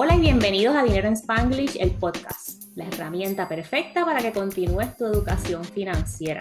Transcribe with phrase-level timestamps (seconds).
[0.00, 4.96] Hola y bienvenidos a Dinero en Spanglish, el podcast, la herramienta perfecta para que continúes
[4.96, 6.40] tu educación financiera.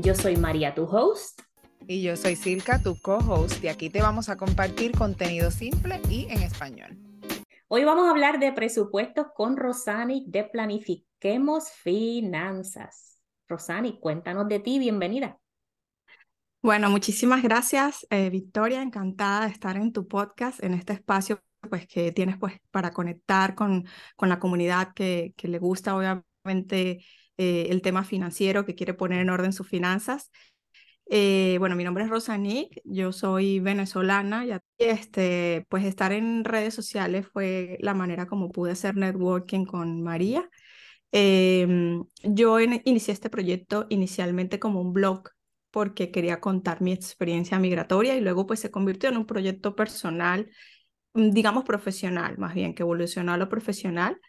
[0.00, 1.42] Yo soy María, tu host.
[1.86, 6.26] Y yo soy Silka, tu co-host, y aquí te vamos a compartir contenido simple y
[6.28, 6.98] en español.
[7.68, 13.20] Hoy vamos a hablar de presupuestos con Rosani de Planifiquemos Finanzas.
[13.46, 15.38] Rosani, cuéntanos de ti, bienvenida.
[16.62, 18.82] Bueno, muchísimas gracias, eh, Victoria.
[18.82, 23.54] Encantada de estar en tu podcast, en este espacio pues, que tienes pues, para conectar
[23.54, 23.86] con,
[24.16, 27.04] con la comunidad que, que le gusta, obviamente,
[27.36, 30.30] eh, el tema financiero, que quiere poner en orden sus finanzas.
[31.10, 36.74] Eh, bueno, mi nombre es Rosanic, yo soy venezolana y este, pues estar en redes
[36.74, 40.48] sociales fue la manera como pude hacer networking con María.
[41.12, 45.30] Em, yo inicié este proyecto inicialmente como un blog
[45.70, 50.50] porque quería contar mi experiencia migratoria y luego pues se convirtió en un proyecto personal,
[51.14, 54.20] digamos profesional, más bien que evolucionó a lo profesional,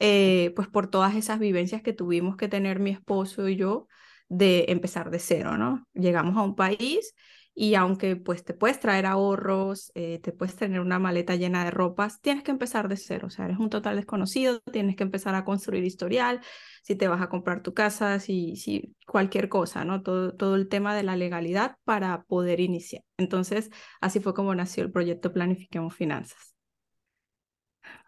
[0.00, 3.88] eh, pues por todas esas vivencias que tuvimos que tener mi esposo y yo
[4.28, 5.86] de empezar de cero, ¿no?
[5.94, 7.14] Llegamos a un país
[7.58, 11.70] y aunque pues te puedes traer ahorros, eh, te puedes tener una maleta llena de
[11.70, 15.34] ropas, tienes que empezar de cero, o sea, eres un total desconocido, tienes que empezar
[15.34, 16.42] a construir historial,
[16.82, 20.02] si te vas a comprar tu casa, si, si cualquier cosa, ¿no?
[20.02, 23.02] Todo, todo el tema de la legalidad para poder iniciar.
[23.16, 23.70] Entonces,
[24.02, 26.54] así fue como nació el proyecto Planifiquemos Finanzas.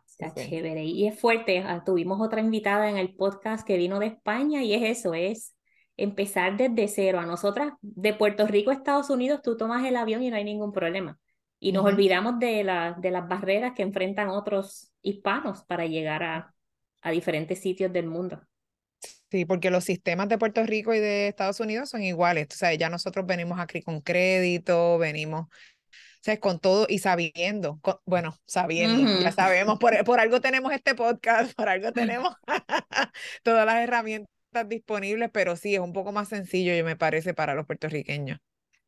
[0.06, 1.60] Está chévere y es fuerte.
[1.60, 5.54] Ah, tuvimos otra invitada en el podcast que vino de España y es eso, es
[5.98, 7.20] empezar desde cero.
[7.20, 10.44] A nosotras, de Puerto Rico a Estados Unidos, tú tomas el avión y no hay
[10.44, 11.18] ningún problema.
[11.60, 16.54] Y nos olvidamos de, la, de las barreras que enfrentan otros hispanos para llegar a,
[17.02, 18.40] a diferentes sitios del mundo.
[19.30, 22.46] Sí, porque los sistemas de Puerto Rico y de Estados Unidos son iguales.
[22.52, 27.80] O sea, ya nosotros venimos aquí con crédito, venimos o sea, con todo y sabiendo,
[28.04, 32.34] bueno, sabiendo, ya sabemos, por, por algo tenemos este podcast, por algo tenemos
[33.44, 34.37] todas las herramientas
[34.68, 38.40] disponibles, pero sí, es un poco más sencillo, yo me parece, para los puertorriqueños.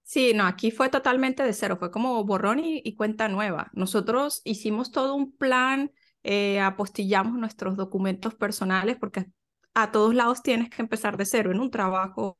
[0.02, 3.70] Sí, no, aquí fue totalmente de cero, fue como borrón y, cuenta nueva.
[3.74, 5.92] Nosotros hicimos todo un plan,
[6.24, 9.26] eh, apostillamos nuestros documentos personales porque
[9.74, 12.38] a todos lados tienes que empezar de cero, en un trabajo,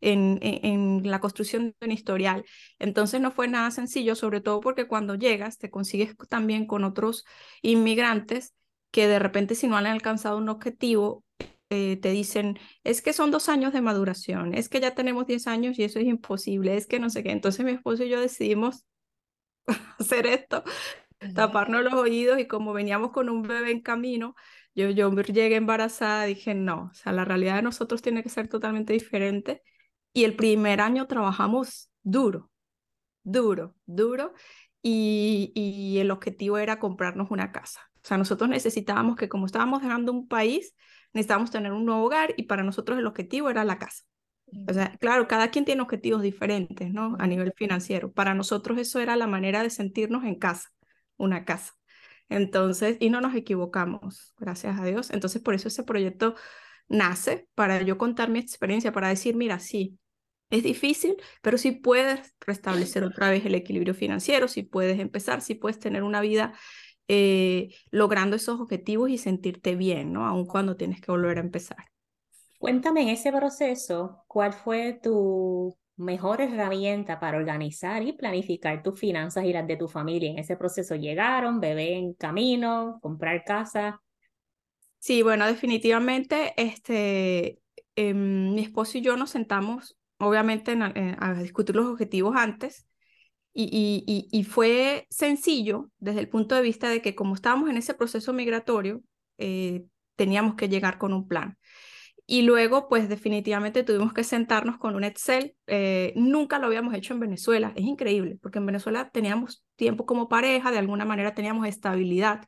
[0.00, 2.44] en, en, la construcción de un historial.
[2.78, 7.24] Entonces no fue nada sencillo, sobre todo porque cuando llegas te consigues también con otros
[7.62, 8.54] inmigrantes
[8.90, 11.24] que de repente si no han alcanzado un objetivo
[11.70, 15.46] eh, te dicen, es que son dos años de maduración, es que ya tenemos diez
[15.46, 17.30] años y eso es imposible, es que no sé qué.
[17.30, 18.84] Entonces mi esposo y yo decidimos
[19.98, 20.64] hacer esto,
[21.34, 24.34] taparnos los oídos y como veníamos con un bebé en camino,
[24.74, 28.48] yo, yo llegué embarazada, dije, no, o sea, la realidad de nosotros tiene que ser
[28.48, 29.62] totalmente diferente.
[30.12, 32.50] Y el primer año trabajamos duro,
[33.24, 34.32] duro, duro,
[34.82, 37.80] y, y el objetivo era comprarnos una casa.
[37.96, 40.74] O sea, nosotros necesitábamos que como estábamos dejando un país,
[41.12, 44.04] necesitábamos tener un nuevo hogar y para nosotros el objetivo era la casa.
[44.66, 47.16] O sea, claro, cada quien tiene objetivos diferentes, ¿no?
[47.18, 48.12] A nivel financiero.
[48.12, 50.70] Para nosotros eso era la manera de sentirnos en casa,
[51.16, 51.74] una casa.
[52.30, 55.10] Entonces, y no nos equivocamos, gracias a Dios.
[55.10, 56.34] Entonces, por eso ese proyecto
[56.88, 59.98] nace, para yo contar mi experiencia, para decir, mira, sí,
[60.50, 65.54] es difícil, pero si puedes restablecer otra vez el equilibrio financiero, si puedes empezar, si
[65.54, 66.54] puedes tener una vida
[67.08, 70.26] eh, logrando esos objetivos y sentirte bien, ¿no?
[70.26, 71.86] Aun cuando tienes que volver a empezar.
[72.58, 79.44] Cuéntame en ese proceso, ¿cuál fue tu mejor herramienta para organizar y planificar tus finanzas
[79.44, 80.30] y las de tu familia?
[80.30, 84.02] En ese proceso llegaron, bebé en camino, comprar casa.
[84.98, 87.60] Sí, bueno, definitivamente, este,
[87.94, 90.76] em, mi esposo y yo nos sentamos, obviamente,
[91.18, 92.87] a discutir los objetivos antes
[93.60, 98.32] y, fue sencillo desde el punto de vista de que como estábamos en ese proceso
[98.32, 99.02] migratorio,
[99.38, 99.84] eh,
[100.16, 101.58] teníamos que llegar con un plan.
[102.26, 105.56] Y luego, pues definitivamente tuvimos que sentarnos con un Excel.
[105.66, 107.72] Eh, nunca lo habíamos hecho en Venezuela.
[107.74, 112.44] Es increíble, porque en Venezuela teníamos tiempo como pareja, de alguna manera teníamos estabilidad.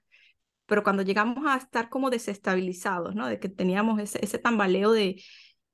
[0.67, 3.27] Pero cuando llegamos a estar como desestabilizados, ¿no?
[3.27, 5.23] De que teníamos ese, tambaleo de,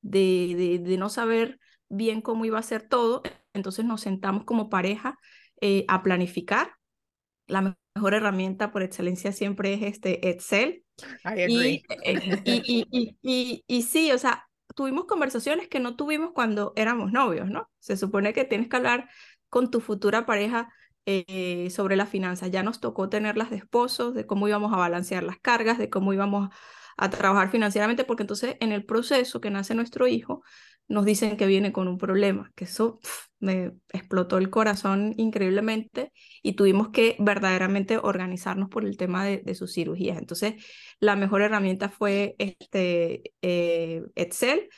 [0.00, 1.58] de, de no saber
[1.88, 3.22] bien cómo iba a ser todo,
[3.56, 5.18] entonces nos sentamos como pareja
[5.60, 6.72] eh, a planificar.
[7.46, 10.84] La mejor herramienta por excelencia siempre es este Excel.
[11.34, 11.82] Eh, y,
[12.44, 17.70] y, y, y, sí, o sea, tuvimos conversaciones que no tuvimos cuando éramos novios, ¿no?
[17.78, 19.08] Se supone que tienes que hablar
[19.48, 20.72] con tu futura pareja
[21.06, 22.50] eh, sobre las finanzas.
[22.50, 26.12] Ya nos tocó tenerlas de esposos, de cómo íbamos a balancear las cargas, de cómo
[26.12, 26.50] íbamos
[26.96, 30.42] a trabajar financieramente, porque entonces en el proceso que nace nuestro hijo,
[30.88, 33.00] nos dicen que viene con un problema, que eso
[33.40, 36.12] me explotó el corazón increíblemente
[36.42, 40.18] y tuvimos que verdaderamente organizarnos por el tema de, de sus cirugías.
[40.18, 40.54] Entonces,
[41.00, 44.68] la mejor herramienta fue este, eh, Excel,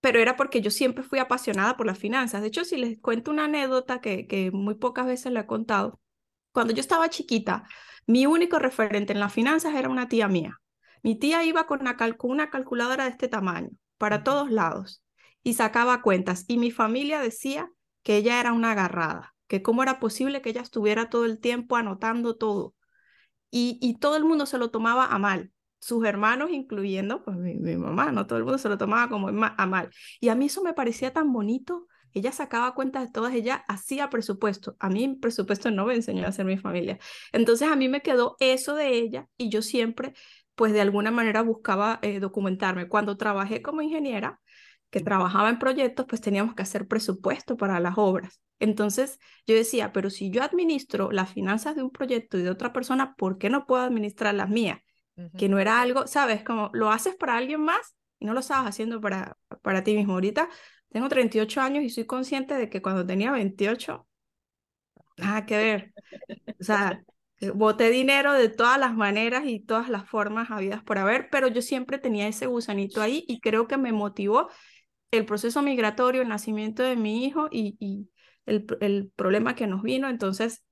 [0.00, 2.40] pero era porque yo siempre fui apasionada por las finanzas.
[2.42, 6.00] De hecho, si les cuento una anécdota que, que muy pocas veces le he contado,
[6.52, 7.64] cuando yo estaba chiquita,
[8.06, 10.60] mi único referente en las finanzas era una tía mía.
[11.02, 15.02] Mi tía iba con una, con una calculadora de este tamaño para todos lados
[15.46, 16.44] y sacaba cuentas.
[16.48, 17.70] Y mi familia decía
[18.02, 21.76] que ella era una agarrada, que cómo era posible que ella estuviera todo el tiempo
[21.76, 22.74] anotando todo.
[23.48, 27.54] Y, y todo el mundo se lo tomaba a mal, sus hermanos incluyendo pues mi,
[27.54, 29.90] mi, mamá, no todo el mundo se lo tomaba como a mal.
[30.18, 31.86] Y a mí eso me parecía tan bonito.
[32.12, 34.74] Ella sacaba cuentas de todas, ella hacía presupuesto.
[34.80, 36.98] A mí presupuesto no me enseñó a hacer mi familia.
[37.30, 40.12] Entonces a mí me quedó eso de ella y yo siempre,
[40.56, 42.88] pues de alguna manera buscaba eh, documentarme.
[42.88, 44.40] Cuando trabajé como ingeniera,
[44.90, 48.40] que trabajaba en proyectos, pues teníamos que hacer presupuesto para las obras.
[48.58, 52.72] Entonces yo decía, pero si yo administro las finanzas de un proyecto y de otra
[52.72, 54.80] persona, ¿por qué no puedo administrar las mías?
[55.38, 56.42] Que no era algo, ¿sabes?
[56.44, 60.12] Como lo haces para alguien más y no lo estabas haciendo para, para ti mismo.
[60.12, 60.48] Ahorita
[60.90, 64.06] tengo 38 años y soy consciente de que cuando tenía 28,
[65.16, 65.94] nada que ver.
[66.60, 67.02] O sea,
[67.54, 71.62] boté dinero de todas las maneras y todas las formas habidas por haber, pero yo
[71.62, 74.48] siempre tenía ese gusanito ahí y creo que me motivó
[75.10, 78.08] el proceso migratorio, el nacimiento de mi hijo y, y
[78.46, 80.08] el, el, problema que nos vino.
[80.08, 80.64] Entonces,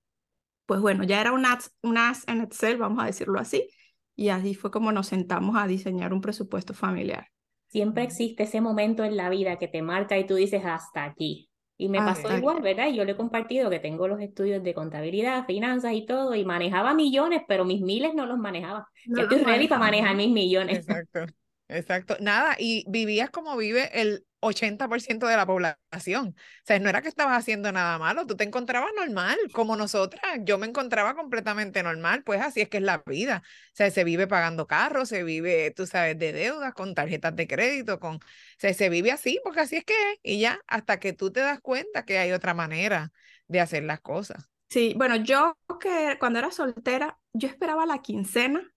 [0.67, 3.69] pues bueno, ya era un as, un as en Excel, vamos a decirlo así,
[4.17, 7.29] y así fue como nos sentamos a diseñar un presupuesto familiar.
[7.69, 11.51] Siempre existe ese momento en la vida que te marca y tú dices hasta aquí.
[11.77, 12.91] Y me ah, pasó igual, ¿verdad?
[12.93, 16.95] Yo le he compartido que tengo los estudios de contabilidad, finanzas y todo, y manejaba
[16.95, 18.87] millones, pero mis miles no los manejaba.
[19.07, 20.79] No ya estoy ready para manejar mis millones.
[20.79, 21.27] Exacto,
[21.69, 22.17] exacto.
[22.21, 26.29] Nada, y vivías como vive el 80% de la población.
[26.37, 30.23] O sea, no era que estabas haciendo nada malo, tú te encontrabas normal, como nosotras.
[30.43, 33.43] Yo me encontraba completamente normal, pues así es que es la vida.
[33.45, 37.47] O sea, se vive pagando carros, se vive, tú sabes, de deudas, con tarjetas de
[37.47, 38.17] crédito, con...
[38.17, 38.21] O
[38.59, 40.19] sea, se vive así, porque así es que es.
[40.23, 43.13] Y ya, hasta que tú te das cuenta que hay otra manera
[43.49, 44.49] de hacer las cosas.
[44.69, 48.74] Sí, bueno, yo que cuando era soltera, yo esperaba la quincena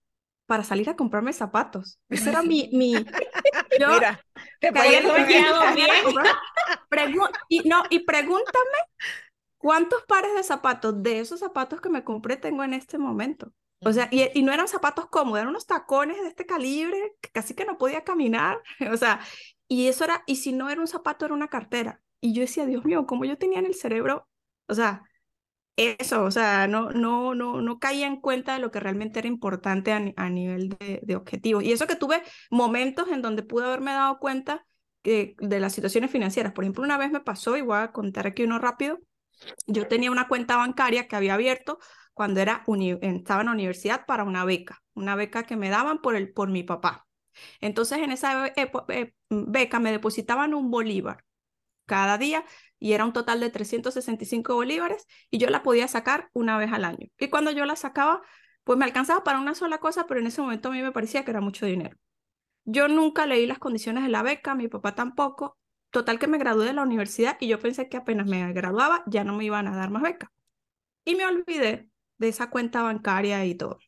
[0.47, 1.99] para salir a comprarme zapatos.
[2.09, 2.69] Ese era mi...
[2.73, 2.93] mi
[3.79, 4.25] yo Mira,
[4.59, 5.05] te bien.
[7.49, 8.77] y, no, y pregúntame
[9.57, 13.51] cuántos pares de zapatos de esos zapatos que me compré tengo en este momento.
[13.81, 17.29] O sea, y, y, no eran zapatos cómodos, eran unos tacones de este calibre, que
[17.29, 18.59] casi que no podía caminar.
[18.91, 19.19] O sea,
[19.67, 22.01] y eso era, y si no era un zapato, era una cartera.
[22.19, 24.27] Y yo decía, Dios mío, ¿cómo yo tenía en el cerebro?
[24.67, 25.03] O sea,
[25.77, 29.27] eso, o sea, no, no, no, no caía en cuenta de lo que realmente era
[29.27, 31.63] importante a, nivel de, objetivos.
[31.63, 34.65] Y eso que tuve momentos en donde pude haberme dado cuenta
[35.03, 36.51] de las situaciones financieras.
[36.51, 38.99] Por ejemplo, una vez me pasó, y voy a contar aquí uno rápido,
[39.67, 41.79] yo tenía una cuenta bancaria que había abierto
[42.13, 42.63] cuando era
[43.01, 46.49] estaba en la universidad para una beca, una beca que me daban por, el, por
[46.49, 47.07] mi papá.
[47.61, 51.23] Entonces, en esa eh, beca me depositaban un bolívar
[51.87, 52.45] cada día
[52.79, 56.85] y era un total de 365 bolívares y yo la podía sacar una vez al
[56.85, 57.07] año.
[57.17, 58.21] Y cuando yo la sacaba,
[58.63, 61.25] pues me alcanzaba para una sola cosa, pero en ese momento a mí me parecía
[61.25, 61.97] que era mucho dinero.
[62.65, 65.57] Yo nunca leí las condiciones de la beca, mi papá tampoco.
[65.89, 69.23] Total que me gradué de la universidad y yo pensé que apenas me graduaba ya
[69.23, 70.31] no me iban a dar más beca.
[71.05, 73.79] Y me olvidé de esa cuenta bancaria y todo.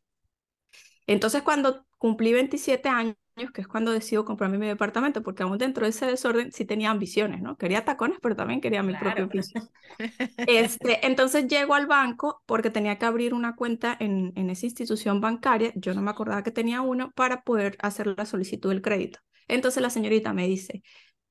[1.07, 3.15] Entonces cuando cumplí 27 años,
[3.53, 6.89] que es cuando decido comprarme mi departamento, porque aún dentro de ese desorden sí tenía
[6.89, 7.57] ambiciones, ¿no?
[7.57, 9.51] Quería tacones, pero también quería mi propio piso.
[10.47, 15.21] Este, entonces llego al banco porque tenía que abrir una cuenta en, en esa institución
[15.21, 19.19] bancaria, yo no me acordaba que tenía uno, para poder hacer la solicitud del crédito.
[19.47, 20.83] Entonces la señorita me dice,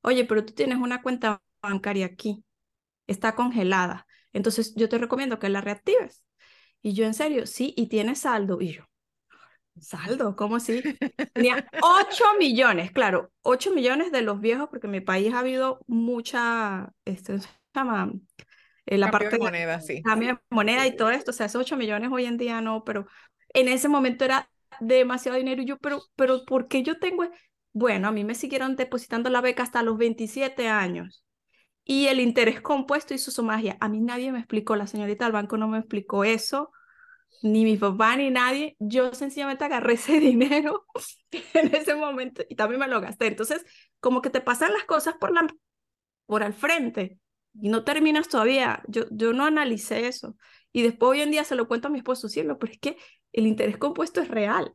[0.03, 2.45] oye, pero tú tienes una cuenta bancaria aquí,
[3.07, 6.23] está congelada, entonces yo te recomiendo que la reactives.
[6.83, 8.61] Y yo, en serio, sí, y tiene saldo.
[8.61, 8.85] Y yo,
[9.81, 10.83] Saldo, ¿cómo así?
[11.35, 15.81] Tenía 8 millones, claro, 8 millones de los viejos, porque en mi país ha habido
[15.87, 18.13] mucha, este, se llama,
[18.87, 20.03] eh, la parte de moneda, sí.
[20.03, 22.85] Cambio de moneda y todo esto, o sea, esos 8 millones hoy en día no,
[22.85, 23.07] pero
[23.55, 27.25] en ese momento era demasiado dinero y yo, pero, pero, ¿por qué yo tengo?
[27.73, 31.25] Bueno, a mí me siguieron depositando la beca hasta los 27 años.
[31.85, 33.79] Y el interés compuesto hizo su magia.
[33.81, 36.71] A mí nadie me explicó, la señorita del banco no me explicó eso
[37.43, 40.87] ni mi papá ni nadie, yo sencillamente agarré ese dinero
[41.55, 43.27] en ese momento y también me lo gasté.
[43.27, 43.65] Entonces,
[44.01, 45.47] como que te pasan las cosas por, la,
[46.27, 47.19] por al frente
[47.61, 48.83] y no terminas todavía.
[48.89, 50.37] Yo, yo no analicé eso.
[50.73, 52.97] Y después hoy en día se lo cuento a mi esposo, cielo, pero es que
[53.33, 54.75] el interés compuesto es real.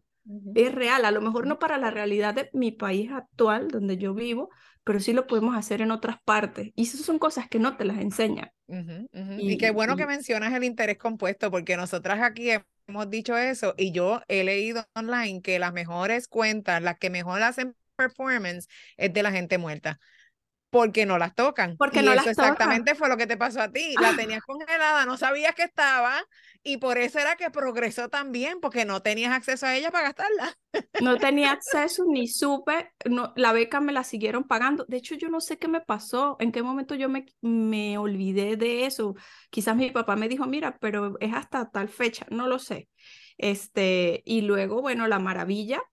[0.55, 4.13] Es real, a lo mejor no para la realidad de mi país actual, donde yo
[4.13, 4.49] vivo,
[4.83, 6.71] pero sí lo podemos hacer en otras partes.
[6.75, 8.51] Y esas son cosas que no te las enseñan.
[9.39, 12.49] Y, qué bueno que mencionas el interés compuesto, porque nosotras aquí
[12.87, 17.41] hemos dicho eso y yo he leído online que las mejores cuentas, las que mejor
[17.43, 19.99] hacen performance, es de la gente muerta
[20.73, 21.77] porque no las tocan.
[21.77, 23.93] Porque no eso las exactamente fue lo que te pasó a ti.
[24.01, 26.19] La tenías congelada, no sabías que estaba
[26.63, 30.57] y por eso era que progresó también, porque no tenías acceso a ella para gastarla.
[30.99, 34.83] No tenía acceso ni supe, no, la beca me la siguieron pagando.
[34.87, 38.57] De hecho, yo no sé qué me pasó, en qué momento yo me, me olvidé
[38.57, 39.13] de eso.
[39.51, 42.89] Quizás mi papá me dijo, mira, pero es hasta tal fecha, no lo sé.
[43.37, 45.83] Este, y luego, bueno, la maravilla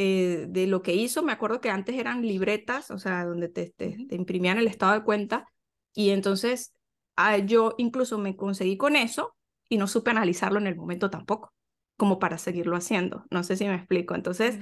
[0.00, 1.24] eh, de lo que hizo.
[1.24, 5.02] Me acuerdo que antes eran libretas, o sea, donde te, te, imprimían el estado de
[5.02, 5.48] cuenta.
[5.92, 6.72] Y entonces
[7.16, 9.34] ah, yo incluso me conseguí con eso
[9.68, 11.52] y no supe analizarlo en el momento tampoco,
[11.96, 13.24] como para seguirlo haciendo.
[13.32, 14.14] No sé si me explico.
[14.14, 14.60] Entonces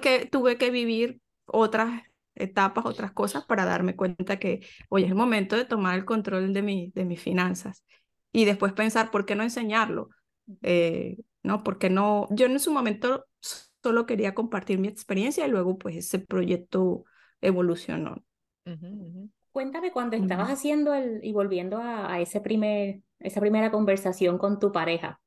[0.00, 2.00] que, tuve que vivir otras
[2.36, 6.52] etapas, otras cosas para darme cuenta que, oye, es el momento de tomar el control
[6.52, 7.82] de, mi, de mis finanzas.
[8.30, 10.10] Y después pensar, ¿por qué no enseñarlo?
[10.62, 11.64] Eh, ¿No?
[11.64, 13.26] Porque no, yo en su momento
[13.82, 17.04] solo quería compartir mi experiencia y luego pues ese proyecto
[17.40, 18.22] evolucionó.
[19.50, 24.72] Cuéntame cuando estabas haciendo el, y volviendo a, ese primer, esa primera conversación con tu
[24.72, 25.20] pareja,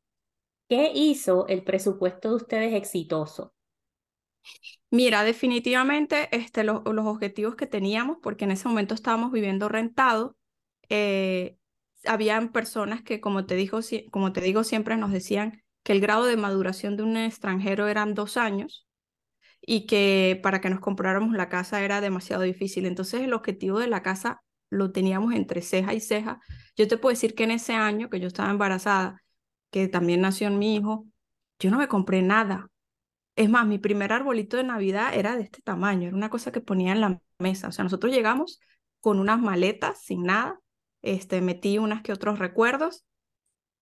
[0.68, 3.54] ¿qué hizo el presupuesto de ustedes exitoso?
[4.90, 10.38] Mira, definitivamente este, los objetivos que teníamos, porque en ese momento estábamos viviendo rentado,
[10.90, 11.58] eh,
[12.06, 13.80] habían personas que, como te, digo,
[14.12, 18.15] como te digo, siempre nos decían, que el grado de maduración de un extranjero eran
[18.15, 18.88] dos años
[19.62, 22.88] y que para que nos compráramos la casa era demasiado difícil.
[22.88, 26.42] Entonces el objetivo de la casa lo teníamos entre ceja y ceja.
[26.75, 29.22] Yo te puedo decir que en ese año que yo estaba embarazada,
[29.70, 31.06] que también nació mi hijo,
[31.60, 32.68] yo no me compré nada.
[33.36, 36.62] Es más, mi primer arbolito de Navidad era de este tamaño, era una cosa que
[36.62, 37.68] ponía en la mesa.
[37.68, 38.60] O sea, nosotros llegamos
[39.01, 40.60] con unas maletas sin nada,
[41.04, 43.06] este, metí unas que otros recuerdos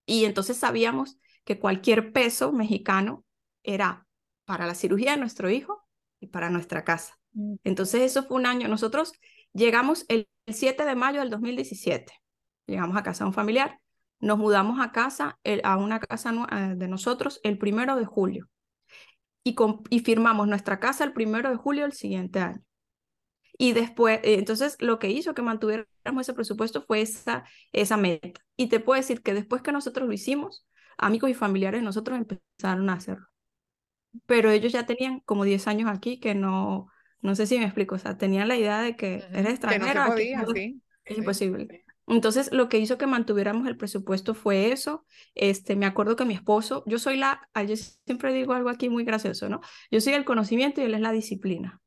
[0.05, 3.25] y entonces sabíamos que cualquier peso mexicano
[3.63, 4.07] era
[4.45, 5.83] para la cirugía de nuestro hijo
[6.19, 7.17] y para nuestra casa.
[7.33, 7.55] Mm.
[7.63, 8.67] Entonces eso fue un año.
[8.67, 9.13] Nosotros
[9.53, 12.13] llegamos el 7 de mayo del 2017.
[12.67, 13.79] Llegamos a casa de un familiar.
[14.19, 16.31] Nos mudamos a casa, a una casa
[16.75, 18.49] de nosotros el primero de julio.
[19.43, 19.55] Y,
[19.89, 22.63] y firmamos nuestra casa el primero de julio del siguiente año.
[23.57, 28.41] Y después, eh, entonces lo que hizo que mantuviéramos ese presupuesto fue esa, esa meta.
[28.55, 30.65] Y te puedo decir que después que nosotros lo hicimos,
[30.97, 33.27] amigos y familiares de nosotros empezaron a hacerlo.
[34.25, 36.87] Pero ellos ya tenían como 10 años aquí que no,
[37.21, 40.13] no sé si me explico, o sea, tenían la idea de que era extranjero.
[41.05, 41.83] Es imposible.
[42.07, 45.05] Entonces, lo que hizo que mantuviéramos el presupuesto fue eso.
[45.35, 49.03] Este, me acuerdo que mi esposo, yo soy la, yo siempre digo algo aquí muy
[49.03, 49.61] gracioso, ¿no?
[49.89, 51.82] Yo soy el conocimiento y él es la disciplina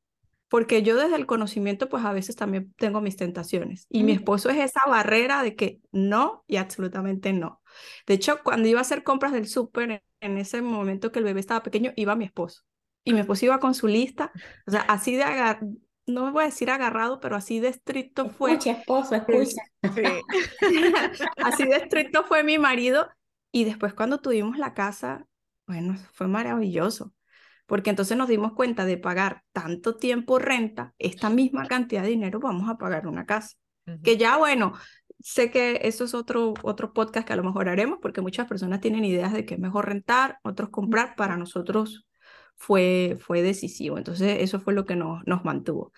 [0.49, 4.17] porque yo desde el conocimiento pues a veces también tengo mis tentaciones y mi mm.
[4.17, 7.61] esposo es esa barrera de que no y absolutamente no.
[8.07, 11.41] De hecho, cuando iba a hacer compras del súper, en ese momento que el bebé
[11.41, 12.63] estaba pequeño, iba mi esposo
[13.05, 14.33] y mi esposo iba con su lista,
[14.67, 15.61] o sea, así de agar
[16.09, 18.53] no me voy a decir agarrado, pero así de estricto fue.
[18.53, 19.63] Escucha, esposo, escucha.
[21.45, 23.09] así de estricto fue mi marido
[23.53, 25.27] y después cuando tuvimos la casa,
[25.67, 27.13] bueno, fue maravilloso
[27.67, 32.41] porque entonces nos dimos cuenta de pagar tanto tiempo renta, esta misma cantidad de dinero
[32.41, 33.57] vamos a pagar una casa.
[34.03, 34.73] Que ya, bueno,
[35.21, 38.81] sé que eso es otro, otro podcast que a lo mejor haremos, porque muchas personas
[38.81, 42.07] tienen ideas de que es mejor rentar, otros comprar, para nosotros
[42.57, 43.97] fue, fue decisivo.
[43.97, 45.93] Entonces, eso fue lo que nos, nos mantuvo.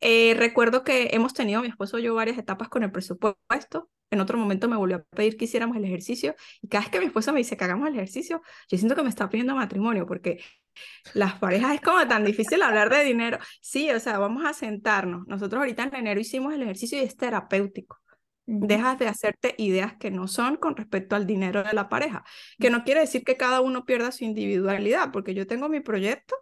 [0.00, 3.90] Eh, recuerdo que hemos tenido, mi esposo y yo, varias etapas con el presupuesto.
[4.10, 7.00] En otro momento me volvió a pedir que hiciéramos el ejercicio y cada vez que
[7.00, 8.40] mi esposo me dice que hagamos el ejercicio,
[8.70, 10.42] yo siento que me está pidiendo matrimonio porque
[11.14, 13.38] las parejas es como tan difícil hablar de dinero.
[13.60, 15.26] Sí, o sea, vamos a sentarnos.
[15.26, 17.98] Nosotros ahorita en enero hicimos el ejercicio y es terapéutico.
[18.46, 22.24] Dejas de hacerte ideas que no son con respecto al dinero de la pareja,
[22.58, 26.34] que no quiere decir que cada uno pierda su individualidad, porque yo tengo mi proyecto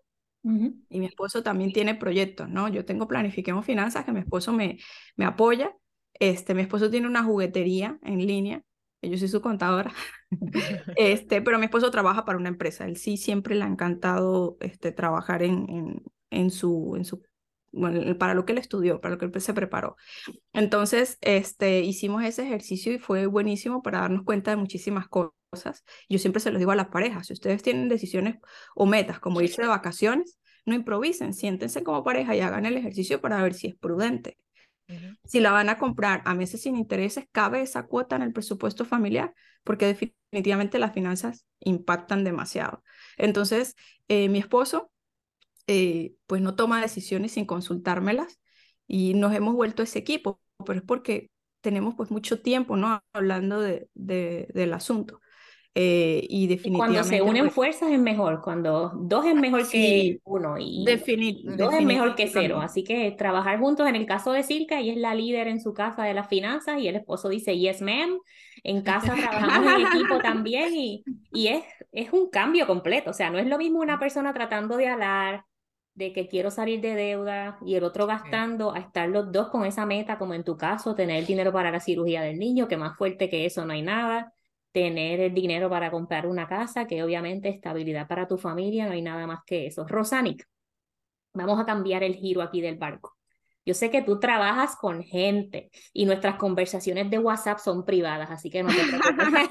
[0.89, 2.69] y mi esposo también tiene proyectos, ¿no?
[2.69, 4.79] Yo tengo Planifiquemos Finanzas, que mi esposo me,
[5.17, 5.75] me apoya.
[6.15, 8.63] Este, mi esposo tiene una juguetería en línea
[9.11, 9.93] yo soy su contadora,
[10.97, 14.93] este, pero mi esposo trabaja para una empresa, él sí siempre le ha encantado este,
[14.93, 17.23] trabajar en, en, en su, en su
[17.77, 19.97] bueno, para lo que él estudió, para lo que él se preparó.
[20.53, 25.85] Entonces, este, hicimos ese ejercicio y fue buenísimo para darnos cuenta de muchísimas cosas.
[26.09, 28.37] Yo siempre se los digo a las parejas, si ustedes tienen decisiones
[28.75, 33.21] o metas como irse de vacaciones, no improvisen, siéntense como pareja y hagan el ejercicio
[33.21, 34.37] para ver si es prudente.
[35.25, 38.85] Si la van a comprar a meses sin intereses, cabe esa cuota en el presupuesto
[38.85, 42.83] familiar, porque definitivamente las finanzas impactan demasiado.
[43.17, 43.75] Entonces,
[44.07, 44.91] eh, mi esposo,
[45.67, 48.39] eh, pues no toma decisiones sin consultármelas
[48.87, 51.31] y nos hemos vuelto ese equipo, pero es porque
[51.61, 53.03] tenemos pues mucho tiempo, ¿no?
[53.13, 55.21] Hablando de, de del asunto.
[55.79, 57.01] Eh, y definitivamente.
[57.01, 61.75] Cuando se unen pues fuerzas es mejor, cuando dos es mejor que uno y dos
[61.75, 62.63] es mejor que cero.
[62.63, 65.75] Así que trabajar juntos, en el caso de Silka, ella es la líder en su
[65.75, 68.19] casa de las finanzas y el esposo dice yes ma'am.
[68.65, 73.11] En casa trabajamos en equipo también y, y es, es un cambio completo.
[73.11, 75.45] O sea, no es lo mismo una persona tratando de hablar
[75.97, 79.65] de que quiero salir de deuda y el otro gastando, a estar los dos con
[79.65, 82.97] esa meta, como en tu caso, tener dinero para la cirugía del niño, que más
[82.97, 84.33] fuerte que eso no hay nada
[84.77, 89.01] tener el dinero para comprar una casa, que obviamente estabilidad para tu familia, no hay
[89.01, 89.87] nada más que eso.
[89.89, 90.47] Rosanic,
[91.33, 93.17] vamos a cambiar el giro aquí del barco.
[93.65, 98.51] Yo sé que tú trabajas con gente y nuestras conversaciones de WhatsApp son privadas, así
[98.51, 99.51] que no te preocupes.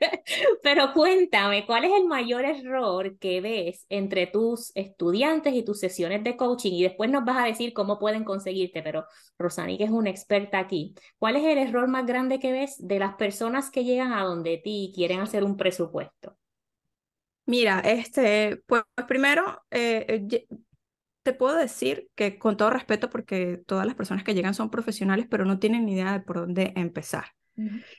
[0.62, 6.24] Pero cuéntame, ¿cuál es el mayor error que ves entre tus estudiantes y tus sesiones
[6.24, 6.72] de coaching?
[6.72, 9.06] Y después nos vas a decir cómo pueden conseguirte, pero
[9.38, 12.98] Rosani, que es una experta aquí, ¿cuál es el error más grande que ves de
[12.98, 16.36] las personas que llegan a donde ti y quieren hacer un presupuesto?
[17.44, 20.46] Mira, este, pues primero, eh,
[21.22, 25.26] te puedo decir que con todo respeto, porque todas las personas que llegan son profesionales,
[25.30, 27.26] pero no tienen ni idea de por dónde empezar.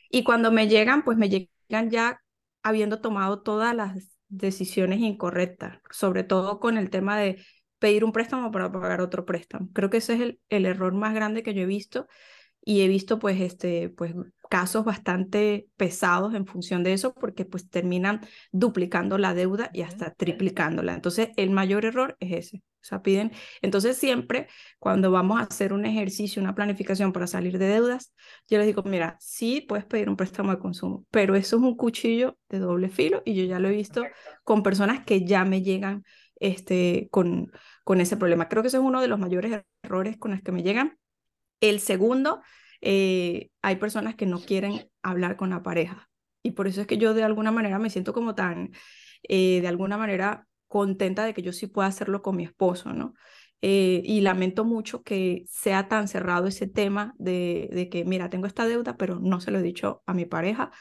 [0.10, 2.20] Y cuando me llegan, pues me llegan ya
[2.64, 7.44] habiendo tomado todas las decisiones incorrectas, sobre todo con el tema de
[7.80, 9.70] pedir un préstamo para pagar otro préstamo.
[9.74, 12.08] Creo que ese es el, el error más grande que yo he visto
[12.66, 14.14] y he visto pues este pues
[14.50, 20.14] casos bastante pesados en función de eso porque pues terminan duplicando la deuda y hasta
[20.14, 20.94] triplicándola.
[20.94, 22.58] Entonces, el mayor error es ese.
[22.58, 27.58] O sea, piden, entonces siempre cuando vamos a hacer un ejercicio, una planificación para salir
[27.58, 28.14] de deudas,
[28.50, 31.78] yo les digo, mira, sí puedes pedir un préstamo de consumo, pero eso es un
[31.78, 34.04] cuchillo de doble filo y yo ya lo he visto
[34.44, 36.04] con personas que ya me llegan
[36.36, 37.52] este, con,
[37.86, 38.50] con ese problema.
[38.50, 40.98] Creo que ese es uno de los mayores errores con los que me llegan.
[41.64, 42.42] El segundo
[42.82, 46.10] eh, hay personas que no quieren hablar con la pareja.
[46.44, 48.72] Y por eso es que yo de alguna manera me siento como tan,
[49.30, 53.14] eh, de alguna manera contenta de que yo sí pueda hacerlo con mi esposo, ¿no?
[53.62, 58.46] Eh, y lamento mucho que sea tan cerrado ese tema de, de que, mira, tengo
[58.46, 60.72] esta deuda, pero no se lo he dicho a mi pareja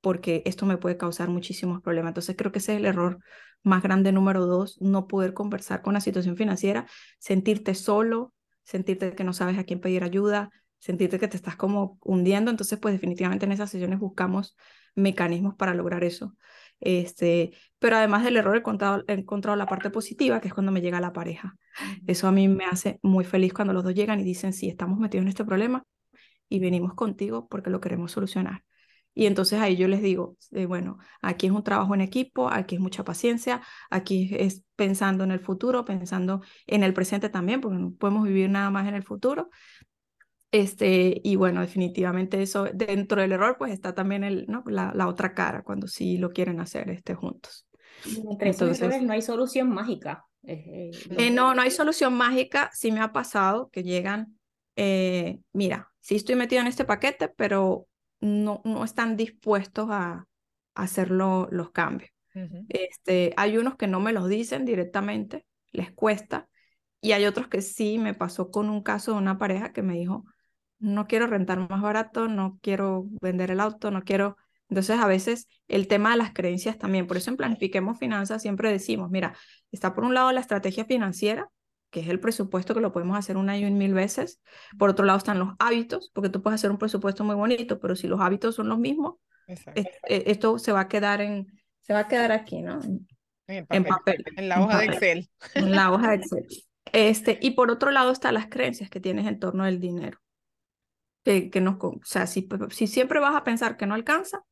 [0.00, 2.10] porque esto me puede causar muchísimos problemas.
[2.10, 3.20] Entonces creo que ese es el error
[3.62, 6.86] más grande número dos, no poder conversar con la situación financiera,
[7.20, 11.98] sentirte solo, sentirte que no sabes a quién pedir ayuda, sentirte que te estás como
[12.02, 14.56] hundiendo, entonces pues definitivamente en esas sesiones buscamos
[14.94, 16.36] mecanismos para lograr eso.
[16.80, 20.72] Este, pero además del error he encontrado, he encontrado la parte positiva, que es cuando
[20.72, 21.56] me llega la pareja.
[22.06, 24.98] Eso a mí me hace muy feliz cuando los dos llegan y dicen, sí, estamos
[24.98, 25.84] metidos en este problema
[26.48, 28.64] y venimos contigo porque lo queremos solucionar.
[29.14, 32.76] Y entonces ahí yo les digo, eh, bueno, aquí es un trabajo en equipo, aquí
[32.76, 37.78] es mucha paciencia, aquí es pensando en el futuro, pensando en el presente también, porque
[37.78, 39.50] no podemos vivir nada más en el futuro.
[40.50, 44.62] Este, y bueno, definitivamente eso, dentro del error, pues está también el, ¿no?
[44.66, 47.66] la, la otra cara, cuando sí lo quieren hacer este, juntos.
[48.04, 50.26] Entre Entonces, no hay solución mágica.
[50.44, 52.70] Eh, eh, no, no hay solución mágica.
[52.74, 54.38] Sí me ha pasado que llegan,
[54.76, 57.86] eh, mira, sí estoy metido en este paquete, pero
[58.22, 60.26] no, no están dispuestos a,
[60.74, 62.10] a hacer los cambios.
[62.70, 66.48] este, hay unos que no me los dicen directamente, les cuesta,
[67.02, 69.94] y hay otros que sí, me pasó con un caso de una pareja que me
[69.94, 70.24] dijo,
[70.78, 74.36] no quiero rentar más barato, no quiero vender el auto, no quiero...
[74.68, 78.70] Entonces, a veces el tema de las creencias también, por eso en Planifiquemos Finanzas siempre
[78.70, 79.36] decimos, mira,
[79.70, 81.50] está por un lado la estrategia financiera,
[81.92, 84.40] que es el presupuesto que lo podemos hacer una y un mil veces.
[84.78, 87.94] Por otro lado están los hábitos, porque tú puedes hacer un presupuesto muy bonito, pero
[87.94, 91.46] si los hábitos son los mismos, e, esto se va a quedar en,
[91.82, 92.80] se va a quedar aquí, ¿no?
[93.46, 95.30] En, papel, en la hoja de Excel.
[95.54, 96.46] En la hoja de Excel.
[96.92, 100.20] Este, y por otro lado están las creencias que tienes en torno al dinero
[101.22, 104.44] que, que nos, o sea, si, si siempre vas a pensar que no alcanza,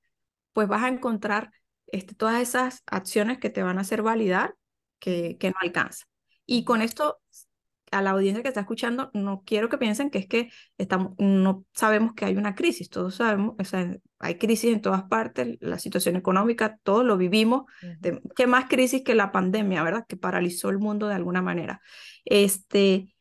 [0.52, 1.50] pues vas a encontrar
[1.86, 4.54] este, todas esas acciones que te van a hacer validar
[4.98, 6.06] que, que no alcanza.
[6.50, 7.20] Y con esto,
[7.92, 11.64] a la audiencia que está escuchando, no quiero que piensen que es que estamos, no
[11.74, 15.78] sabemos que hay una crisis, todos sabemos, o sea, hay crisis en todas partes, la
[15.78, 17.66] situación económica, todos lo vivimos,
[18.34, 20.04] ¿qué más crisis que la pandemia, verdad?
[20.08, 21.80] Que paralizó el mundo de alguna manera.
[22.24, 23.14] Este,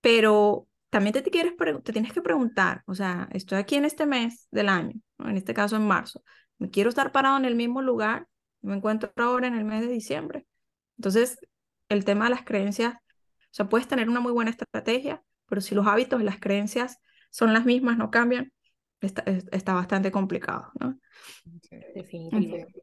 [0.00, 4.46] pero también te, quieres te tienes que preguntar, o sea, estoy aquí en este mes
[4.52, 6.22] del año, en este caso en marzo,
[6.58, 8.28] me quiero estar parado en el mismo lugar,
[8.62, 10.46] me encuentro ahora en el mes de diciembre.
[10.98, 11.36] Entonces,
[11.90, 15.74] el tema de las creencias, o sea, puedes tener una muy buena estrategia, pero si
[15.74, 16.98] los hábitos y las creencias
[17.30, 18.52] son las mismas, no cambian,
[19.00, 19.22] está,
[19.52, 20.98] está bastante complicado, ¿no?
[21.94, 22.82] Definitivamente.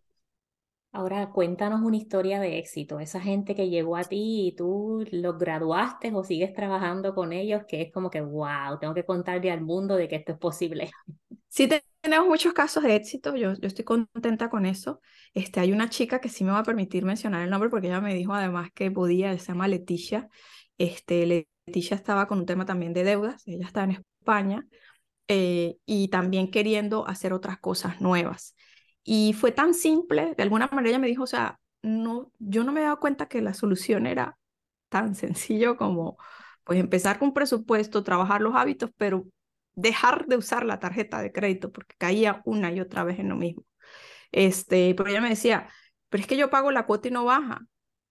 [0.92, 5.38] Ahora cuéntanos una historia de éxito, esa gente que llegó a ti y tú los
[5.38, 9.62] graduaste o sigues trabajando con ellos, que es como que, wow, tengo que contarle al
[9.62, 10.90] mundo de que esto es posible.
[11.50, 11.70] Sí,
[12.08, 15.02] tenemos muchos casos de éxito, yo, yo estoy contenta con eso.
[15.34, 18.00] Este, hay una chica que sí me va a permitir mencionar el nombre porque ella
[18.00, 20.30] me dijo además que podía, se llama Leticia.
[20.78, 21.26] Este,
[21.68, 24.66] Leticia estaba con un tema también de deudas, ella está en España
[25.28, 28.56] eh, y también queriendo hacer otras cosas nuevas.
[29.04, 32.72] Y fue tan simple, de alguna manera ella me dijo, o sea, no, yo no
[32.72, 34.38] me daba cuenta que la solución era
[34.88, 36.18] tan sencillo como
[36.64, 39.26] pues empezar con un presupuesto, trabajar los hábitos, pero
[39.78, 43.36] dejar de usar la tarjeta de crédito porque caía una y otra vez en lo
[43.38, 43.64] mismo.
[44.32, 45.70] Este, pero ella me decía,
[46.10, 47.62] pero es que yo pago la cuota y no baja.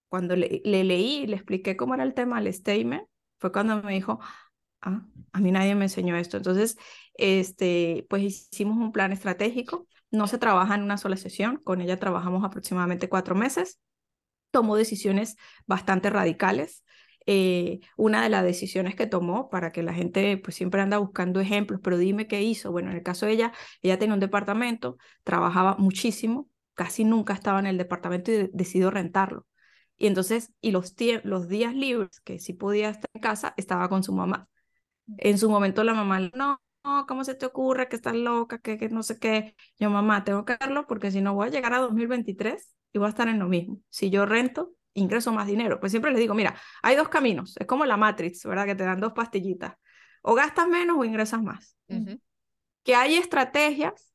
[0.09, 3.03] Cuando le, le leí y le expliqué cómo era el tema del statement,
[3.39, 4.19] fue cuando me dijo,
[4.81, 6.37] ah, a mí nadie me enseñó esto.
[6.37, 6.77] Entonces,
[7.15, 11.99] este, pues hicimos un plan estratégico no se trabaja en una sola sesión, con ella
[11.99, 13.79] trabajamos aproximadamente cuatro meses.
[14.51, 16.83] Tomó decisiones bastante radicales.
[17.29, 21.41] Eh, una de las decisiones que tomó, para que la gente pues siempre anda buscando
[21.41, 22.71] ejemplos, pero dime qué hizo.
[22.71, 27.59] Bueno, en el caso de ella, ella tenía un departamento, trabajaba muchísimo, casi nunca estaba
[27.59, 29.45] en el departamento y decidió rentarlo.
[29.97, 34.03] Y entonces, y los, los días libres, que sí podía estar en casa, estaba con
[34.03, 34.47] su mamá.
[35.17, 36.61] En su momento la mamá, no,
[37.07, 39.55] ¿cómo se te ocurre que estás loca, que, que no sé qué?
[39.79, 43.07] Yo, mamá, tengo que hacerlo porque si no voy a llegar a 2023 y voy
[43.07, 43.81] a estar en lo mismo.
[43.89, 45.79] Si yo rento, ingreso más dinero.
[45.79, 48.65] Pues siempre les digo, mira, hay dos caminos, es como la Matrix, ¿verdad?
[48.65, 49.75] Que te dan dos pastillitas.
[50.21, 51.77] O gastas menos o ingresas más.
[52.83, 54.13] Que hay estrategias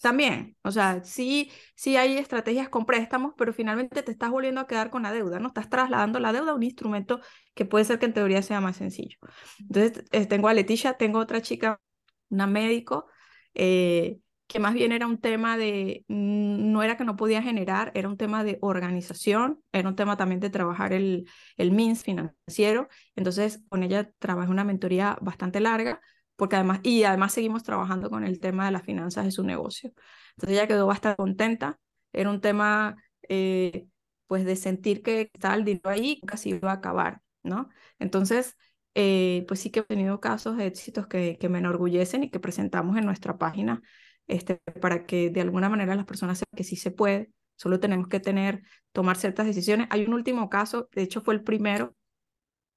[0.00, 4.66] también, o sea, sí, sí hay estrategias con préstamos, pero finalmente te estás volviendo a
[4.66, 5.48] quedar con la deuda, ¿no?
[5.48, 7.20] Estás trasladando la deuda a un instrumento
[7.54, 9.18] que puede ser que en teoría sea más sencillo.
[9.60, 11.80] Entonces, eh, tengo a Leticia, tengo otra chica,
[12.28, 13.06] una médico,
[13.54, 14.18] eh,
[14.48, 18.08] que más bien era un tema de, mm, no era que no podía generar, era
[18.08, 22.88] un tema de organización, era un tema también de trabajar el, el MINS financiero.
[23.16, 26.00] Entonces, con ella trabajé una mentoría bastante larga
[26.36, 29.92] porque además, y además seguimos trabajando con el tema de las finanzas de su negocio.
[30.36, 31.78] Entonces ella quedó bastante contenta,
[32.12, 32.96] era un tema
[33.28, 33.88] eh,
[34.28, 37.68] pues de sentir que estaba el dinero ahí, casi iba a acabar, ¿no?
[37.98, 38.56] Entonces,
[38.94, 42.40] eh, pues sí que he tenido casos de éxitos que, que me enorgullecen y que
[42.40, 43.82] presentamos en nuestra página
[44.28, 48.08] este, para que de alguna manera las personas sepan que sí se puede, solo tenemos
[48.08, 48.62] que tener,
[48.92, 49.88] tomar ciertas decisiones.
[49.90, 51.96] Hay un último caso, de hecho fue el primero,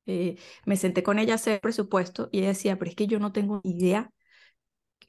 [0.08, 3.20] eh, me senté con ella a hacer presupuesto y ella decía, pero es que yo
[3.20, 4.10] no tengo idea,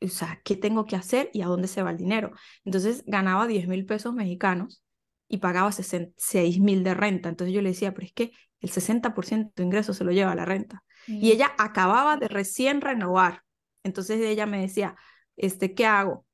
[0.00, 2.33] o sea, qué tengo que hacer y a dónde se va el dinero.
[2.64, 4.85] Entonces ganaba 10 mil pesos mexicanos
[5.28, 7.28] y pagaba 6 mil de renta.
[7.28, 10.35] Entonces yo le decía, pero es que el 60% de ingreso se lo lleva a
[10.35, 10.83] la renta.
[11.07, 11.33] Y mm.
[11.33, 13.42] ella acababa de recién renovar.
[13.83, 14.96] Entonces ella me decía,
[15.37, 16.26] este, ¿qué hago?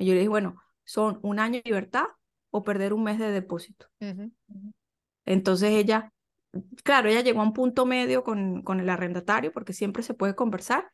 [0.00, 2.06] Y yo le dije, bueno, son un año de libertad
[2.50, 3.86] o perder un mes de depósito.
[5.24, 6.12] Entonces ella
[6.82, 10.34] claro, ella llegó a un punto medio con, con el arrendatario porque siempre se puede
[10.34, 10.90] conversar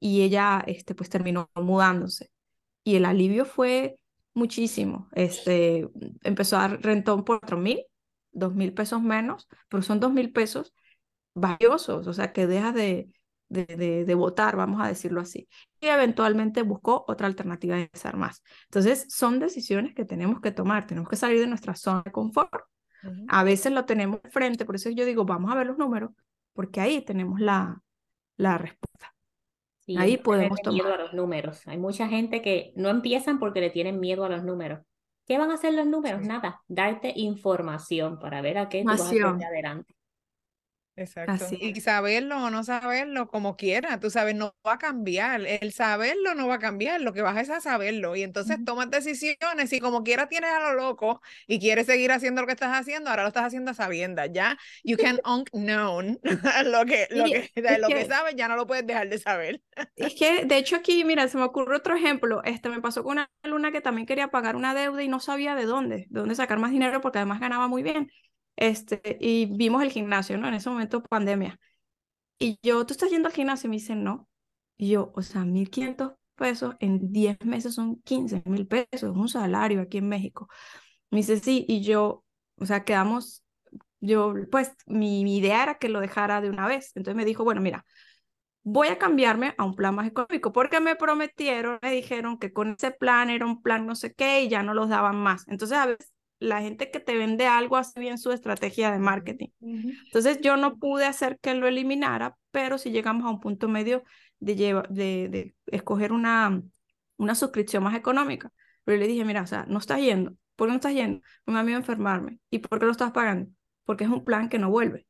[0.00, 2.30] y ella este, pues terminó mudándose.
[2.84, 3.98] Y el alivio fue
[4.34, 5.08] muchísimo.
[5.12, 5.88] Este,
[6.22, 7.84] empezó a dar rentón por cuatro mil,
[8.32, 10.74] dos mil pesos menos, pero son dos mil pesos
[11.34, 13.08] valiosos, o sea, que deja de,
[13.48, 15.48] de, de, de, votar, vamos a decirlo así.
[15.80, 18.42] Y eventualmente buscó otra alternativa de estar más.
[18.64, 22.62] Entonces, son decisiones que tenemos que tomar, tenemos que salir de nuestra zona de confort
[23.28, 26.10] a veces lo tenemos frente, por eso yo digo, vamos a ver los números,
[26.52, 27.80] porque ahí tenemos la,
[28.36, 29.14] la respuesta.
[29.96, 30.82] ahí podemos tomar.
[30.82, 31.66] miedo a los números.
[31.66, 34.80] Hay mucha gente que no empiezan porque le tienen miedo a los números.
[35.26, 36.22] ¿Qué van a hacer los números?
[36.22, 39.94] Nada, darte información para ver a qué tú vas a adelante.
[40.98, 41.46] Exacto.
[41.52, 45.46] Y saberlo o no saberlo, como quiera, tú sabes, no va a cambiar.
[45.46, 48.16] El saberlo no va a cambiar, lo que vas es a saberlo.
[48.16, 52.40] Y entonces tomas decisiones y como quiera tienes a lo loco y quieres seguir haciendo
[52.40, 54.58] lo que estás haciendo, ahora lo estás haciendo a sabiendas, ¿ya?
[54.82, 56.18] You can unknown
[56.64, 59.62] lo que, lo que, lo que, sabes, ya no lo puedes dejar de saber.
[59.94, 62.42] Es que, de hecho, aquí, mira, se me ocurre otro ejemplo.
[62.42, 65.54] Este me pasó con una alumna que también quería pagar una deuda y no sabía
[65.54, 68.10] de dónde, de dónde sacar más dinero porque además ganaba muy bien.
[68.58, 70.48] Este, y vimos el gimnasio, ¿no?
[70.48, 71.60] En ese momento pandemia.
[72.38, 73.68] Y yo, ¿tú estás yendo al gimnasio?
[73.68, 74.28] Y me dicen, no.
[74.76, 79.80] Y yo, o sea, 1.500 pesos en 10 meses son 15 mil pesos, un salario
[79.82, 80.48] aquí en México.
[81.10, 82.24] Me dice, sí, y yo,
[82.56, 83.44] o sea, quedamos,
[84.00, 86.92] yo, pues, mi, mi idea era que lo dejara de una vez.
[86.96, 87.84] Entonces me dijo, bueno, mira,
[88.64, 92.72] voy a cambiarme a un plan más económico, porque me prometieron, me dijeron que con
[92.78, 95.46] ese plan era un plan no sé qué y ya no los daban más.
[95.48, 99.48] Entonces, a veces la gente que te vende algo hace bien su estrategia de marketing.
[99.60, 104.04] Entonces yo no pude hacer que lo eliminara, pero si llegamos a un punto medio
[104.38, 104.54] de,
[104.88, 106.62] de, de escoger una,
[107.16, 108.52] una suscripción más económica.
[108.84, 110.34] Pero le dije, mira, o sea, no estás yendo.
[110.56, 111.20] ¿Por qué no estás yendo?
[111.46, 112.40] Me da miedo enfermarme.
[112.50, 113.50] ¿Y por qué lo estás pagando?
[113.84, 115.06] Porque es un plan que no vuelve.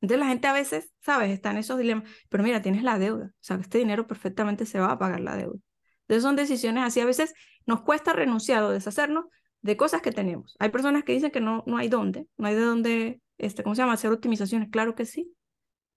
[0.00, 1.30] Entonces la gente a veces, ¿sabes?
[1.30, 2.08] Está en esos dilemas.
[2.28, 3.26] Pero mira, tienes la deuda.
[3.26, 5.58] O sea, este dinero perfectamente se va a pagar la deuda.
[6.02, 7.00] Entonces son decisiones así.
[7.00, 7.34] A veces
[7.66, 9.26] nos cuesta renunciar o deshacernos
[9.68, 10.56] de cosas que tenemos.
[10.58, 13.74] Hay personas que dicen que no, no hay dónde, no hay de dónde, este, ¿cómo
[13.74, 13.92] se llama?
[13.92, 14.70] Hacer optimizaciones.
[14.70, 15.32] Claro que sí.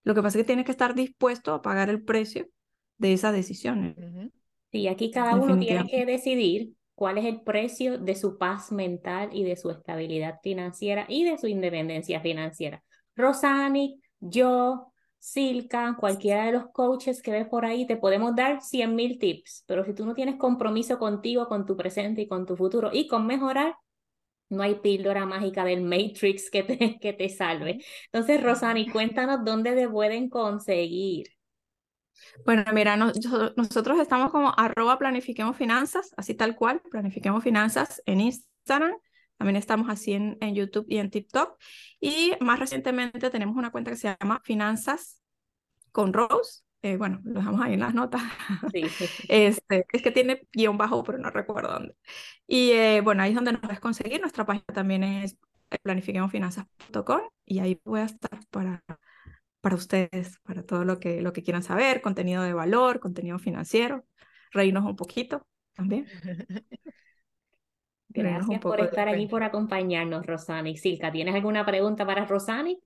[0.03, 2.47] Lo que pasa es que tienes que estar dispuesto a pagar el precio
[2.97, 3.95] de esas decisiones.
[4.71, 9.29] Sí, aquí cada uno tiene que decidir cuál es el precio de su paz mental
[9.31, 12.83] y de su estabilidad financiera y de su independencia financiera.
[13.15, 14.90] Rosani, yo,
[15.23, 19.63] Silka, cualquiera de los coaches que ves por ahí, te podemos dar 100 mil tips,
[19.67, 23.07] pero si tú no tienes compromiso contigo, con tu presente y con tu futuro y
[23.07, 23.75] con mejorar,
[24.49, 27.85] no hay píldora mágica del Matrix que te, que te salve.
[28.05, 31.27] Entonces, Rosani, cuéntanos dónde te pueden conseguir.
[32.43, 38.93] Bueno, mira, nosotros estamos como arroba planifiquemos finanzas, así tal cual, planifiquemos finanzas en Instagram.
[39.41, 41.57] También estamos así en, en YouTube y en TikTok.
[41.99, 45.19] Y más recientemente tenemos una cuenta que se llama Finanzas
[45.91, 46.61] con Rose.
[46.83, 48.21] Eh, bueno, lo dejamos ahí en las notas.
[48.71, 48.83] Sí.
[49.29, 51.95] Este, es que tiene guion bajo, pero no recuerdo dónde.
[52.45, 54.21] Y eh, bueno, ahí es donde nos puedes conseguir.
[54.21, 55.35] Nuestra página también es
[55.81, 58.83] planifiquemosfinanzas.com y ahí voy a estar para
[59.59, 64.05] para ustedes, para todo lo que, lo que quieran saber, contenido de valor, contenido financiero,
[64.51, 66.05] reírnos un poquito también.
[68.13, 70.77] Gracias por estar aquí, por acompañarnos, Rosani.
[70.77, 72.79] Silka, ¿tienes alguna pregunta para Rosani?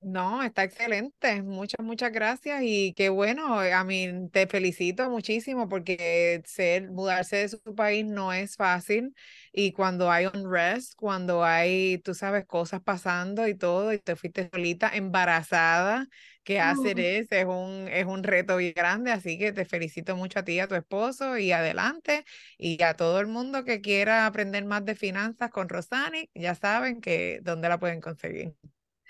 [0.00, 1.42] No, está excelente.
[1.42, 3.58] Muchas, muchas gracias y qué bueno.
[3.58, 9.12] A mí te felicito muchísimo porque ser, mudarse de su país no es fácil
[9.52, 14.14] y cuando hay un rest, cuando hay, tú sabes, cosas pasando y todo y te
[14.14, 16.06] fuiste solita embarazada,
[16.48, 17.30] ¿qué hacer es?
[17.30, 20.60] Es un, es un reto bien grande, así que te felicito mucho a ti y
[20.60, 22.24] a tu esposo y adelante
[22.56, 27.02] y a todo el mundo que quiera aprender más de finanzas con Rosani, ya saben
[27.02, 28.54] que dónde la pueden conseguir.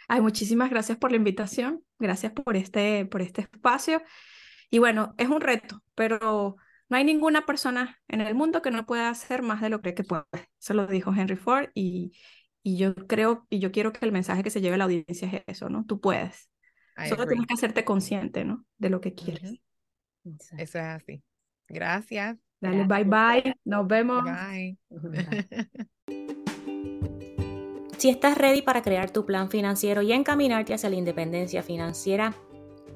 [0.08, 4.02] Ay, muchísimas gracias por la invitación, gracias por este, por este espacio.
[4.68, 6.56] Y bueno, es un reto, pero
[6.88, 9.92] no hay ninguna persona en el mundo que no pueda hacer más de lo que
[9.92, 10.24] puede.
[10.60, 12.18] Eso lo dijo Henry Ford y,
[12.64, 15.28] y yo creo y yo quiero que el mensaje que se lleve a la audiencia
[15.28, 15.86] es eso, ¿no?
[15.86, 16.50] Tú puedes.
[17.08, 18.64] Solo tienes que hacerte consciente, ¿no?
[18.78, 19.60] De lo que quieres.
[20.24, 21.22] Eso es así.
[21.68, 22.38] Gracias.
[22.60, 23.54] Dale, bye bye.
[23.64, 24.24] Nos vemos.
[24.24, 24.78] Bye.
[27.98, 32.32] Si estás ready para crear tu plan financiero y encaminarte hacia la independencia financiera,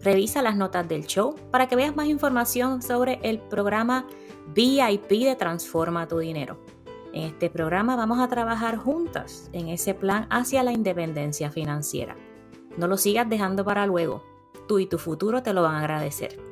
[0.00, 4.06] revisa las notas del show para que veas más información sobre el programa
[4.54, 6.64] VIP de Transforma tu Dinero.
[7.12, 12.16] En este programa vamos a trabajar juntas en ese plan hacia la independencia financiera.
[12.76, 14.22] No lo sigas dejando para luego.
[14.66, 16.51] Tú y tu futuro te lo van a agradecer.